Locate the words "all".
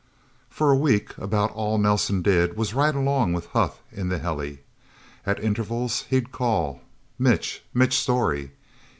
1.51-1.77